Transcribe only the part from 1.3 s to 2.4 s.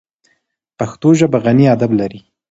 غني ادب لري.